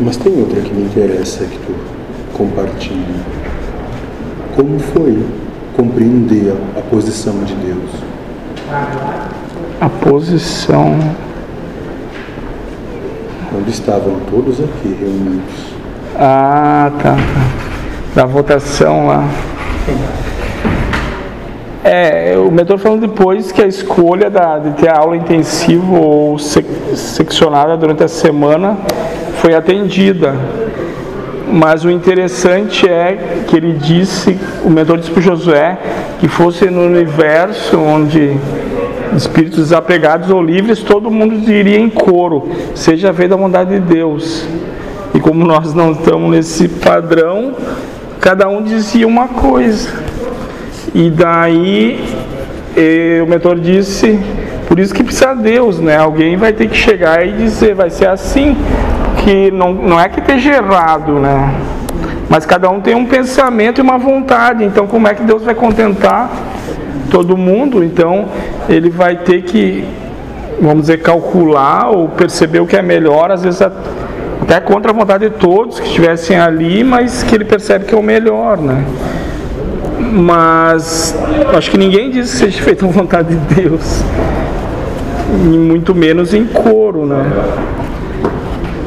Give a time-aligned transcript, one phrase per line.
[0.00, 1.74] Mas tem outra que me interessa que tu
[2.32, 3.22] compartilhe.
[4.56, 5.24] Como foi
[5.76, 7.90] compreender a posição de Deus?
[9.80, 10.98] A posição.
[13.50, 15.74] Quando estavam todos aqui reunidos.
[16.16, 17.14] Ah, tá.
[17.14, 17.18] tá.
[18.14, 19.28] Da votação lá.
[21.86, 26.64] É, o mentor falando depois que a escolha da, de ter aula intensiva ou sec,
[26.94, 28.78] seccionada durante a semana
[29.42, 30.34] foi atendida.
[31.46, 35.78] Mas o interessante é que ele disse, o mentor disse para Josué,
[36.18, 38.34] que fosse no universo onde
[39.14, 44.48] espíritos desapegados ou livres, todo mundo diria em coro, seja feita a vontade de Deus.
[45.12, 47.52] E como nós não estamos nesse padrão,
[48.20, 50.13] cada um dizia uma coisa.
[50.94, 52.04] E daí
[52.76, 54.18] e, o mentor disse,
[54.68, 55.96] por isso que precisa Deus, né?
[55.96, 58.56] Alguém vai ter que chegar e dizer, vai ser assim,
[59.24, 61.52] que não, não é que esteja errado, né?
[62.28, 65.54] Mas cada um tem um pensamento e uma vontade, então como é que Deus vai
[65.54, 66.30] contentar
[67.10, 67.84] todo mundo?
[67.84, 68.26] Então
[68.68, 69.84] ele vai ter que,
[70.60, 75.28] vamos dizer, calcular ou perceber o que é melhor, às vezes até contra a vontade
[75.28, 78.84] de todos que estivessem ali, mas que ele percebe que é o melhor, né?
[80.14, 81.16] Mas
[81.56, 84.02] acho que ninguém diz que seja feito a vontade de Deus,
[85.32, 87.24] e muito menos em coro, né?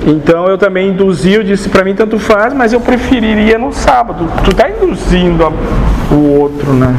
[0.06, 4.26] Então eu também induzi, eu disse para mim tanto faz, mas eu preferiria no sábado.
[4.46, 5.52] Tu tá induzindo a,
[6.14, 6.96] o outro, né?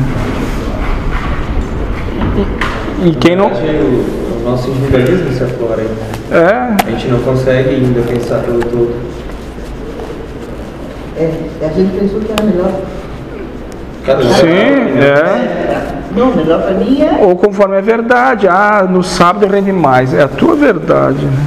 [3.02, 3.46] E, e quem não.
[3.46, 5.88] O nosso individualismo se aflora aí.
[6.30, 6.86] É.
[6.86, 8.94] A gente não consegue ainda pensar pelo todo.
[11.16, 12.72] É, a gente pensou que era melhor
[14.41, 15.98] Sim, é.
[16.17, 17.25] Não, melhor para mim é.
[17.25, 18.48] Ou conforme é verdade.
[18.48, 20.12] Ah, no sábado rende mais.
[20.14, 21.25] É a tua verdade.
[21.25, 21.47] Né?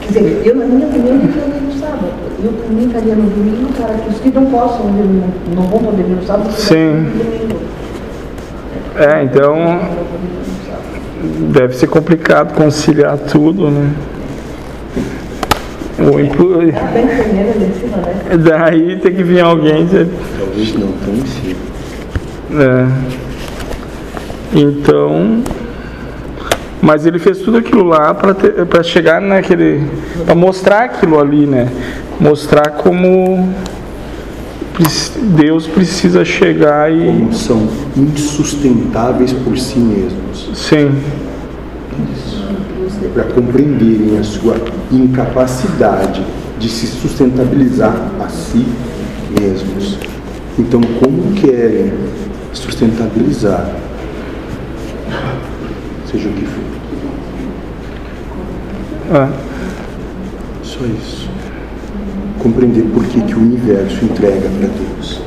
[0.00, 2.06] Quer dizer, eu na minha opinião não faria no sábado.
[2.42, 4.86] Eu também faria no domingo, para que os que não possam,
[5.54, 7.06] não vão poder vir no sábado, Sim.
[8.96, 9.78] É, então
[11.52, 13.92] deve ser complicado conciliar tudo, né?
[16.10, 16.48] O impu...
[18.44, 19.86] Daí tem que vir alguém.
[19.86, 21.56] Talvez não tão em cima.
[22.60, 22.86] É.
[24.54, 25.42] Então.
[26.80, 29.86] Mas ele fez tudo aquilo lá para chegar naquele.
[30.24, 31.68] para mostrar aquilo ali, né?
[32.18, 33.54] Mostrar como
[35.36, 37.06] Deus precisa chegar e.
[37.06, 40.50] Como são insustentáveis por si mesmos.
[40.54, 40.90] Sim
[43.08, 44.56] para compreenderem a sua
[44.90, 46.24] incapacidade
[46.58, 48.64] de se sustentabilizar a si
[49.38, 49.98] mesmos.
[50.58, 51.92] Então, como querem
[52.52, 53.70] sustentabilizar,
[56.10, 56.62] seja o que for?
[59.14, 59.28] É.
[60.62, 61.28] Só isso.
[62.38, 65.22] Compreender por que, que o universo entrega para Deus.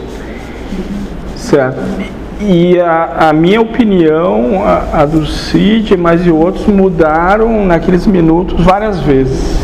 [1.36, 2.25] Certo.
[2.42, 8.62] E a, a, minha opinião, a, a do Cid, mas e outros, mudaram naqueles minutos
[8.64, 9.58] várias vezes.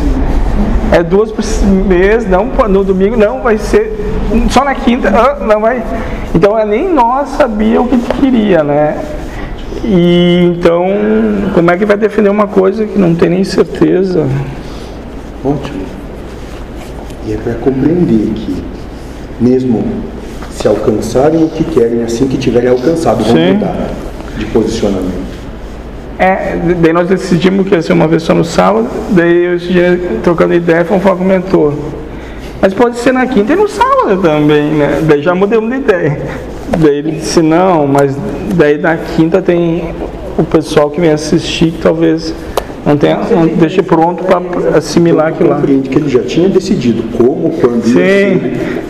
[0.90, 1.44] É duas por
[1.86, 3.98] mês, não no domingo, não vai ser
[4.50, 5.10] só na quinta,
[5.40, 5.82] não vai.
[6.34, 8.98] Então é, nem nós sabíamos o que queria, né?
[9.84, 10.86] E então,
[11.54, 14.26] como é que vai defender uma coisa que não tem nem certeza?
[15.44, 15.82] Ótimo.
[17.26, 18.62] E é para compreender que,
[19.40, 19.84] mesmo
[20.50, 23.54] se alcançarem o que querem assim que tiverem alcançado, vão Sim.
[23.54, 23.90] mudar
[24.36, 25.32] de posicionamento.
[26.18, 30.00] É, daí nós decidimos que ia ser uma vez só no sábado, daí eu dia,
[30.22, 31.74] trocando ideia, foi um falar com o mentor.
[32.60, 35.00] Mas pode ser na quinta e no sábado também, né?
[35.02, 36.20] Daí já mudamos de ideia.
[36.78, 38.16] Daí ele disse, não, mas
[38.54, 39.92] daí na quinta tem
[40.38, 42.32] o pessoal que vem assistir que talvez
[42.84, 45.56] não, tem, não deixe pronto para assimilar aquilo lá.
[45.56, 48.00] Compreende que ele já tinha decidido como, quando Sim,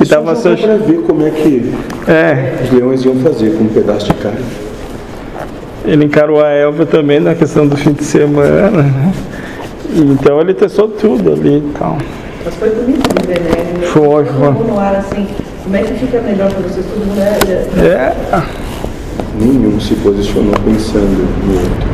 [0.00, 1.72] e estava só para ver como é que
[2.08, 2.62] é.
[2.64, 4.40] os leões iam fazer com um pedaço de carne.
[5.84, 8.70] Ele encarou a Elva também na questão do fim de semana.
[8.70, 9.12] Né?
[9.94, 11.98] Então ele testou tudo ali e tal.
[12.44, 13.86] Mas foi bonito de ver, né?
[13.86, 14.66] Foi, foi.
[14.66, 15.26] no ar assim,
[15.64, 16.86] como é que fica melhor para vocês?
[16.86, 17.86] Todo mundo é...
[17.86, 18.42] é.
[19.38, 21.88] Nenhum se posicionou pensando no outro.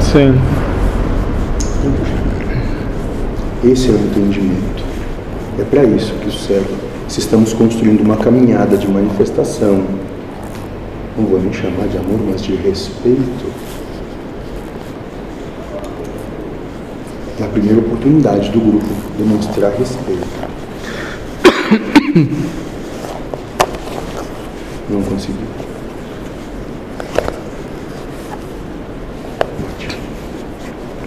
[0.00, 0.34] Sim.
[3.64, 4.84] Esse é o entendimento.
[5.58, 6.74] É para isso que isso serve.
[7.08, 9.84] Se estamos construindo uma caminhada de manifestação,
[11.16, 13.52] não vou nem chamar de amor, mas de respeito,
[17.38, 18.86] na primeira oportunidade do grupo
[19.18, 20.26] demonstrar respeito.
[24.88, 25.71] Não consegui.